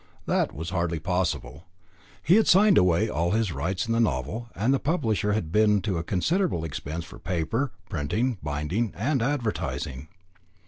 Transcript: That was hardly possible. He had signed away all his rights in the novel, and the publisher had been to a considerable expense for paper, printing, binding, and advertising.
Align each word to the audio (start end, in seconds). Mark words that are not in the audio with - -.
That 0.25 0.51
was 0.51 0.71
hardly 0.71 0.97
possible. 0.97 1.65
He 2.23 2.37
had 2.37 2.47
signed 2.47 2.79
away 2.79 3.07
all 3.07 3.29
his 3.33 3.51
rights 3.51 3.85
in 3.85 3.93
the 3.93 3.99
novel, 3.99 4.49
and 4.55 4.73
the 4.73 4.79
publisher 4.79 5.33
had 5.33 5.51
been 5.51 5.79
to 5.83 5.99
a 5.99 6.03
considerable 6.03 6.63
expense 6.63 7.05
for 7.05 7.19
paper, 7.19 7.71
printing, 7.87 8.39
binding, 8.41 8.95
and 8.97 9.21
advertising. 9.21 10.07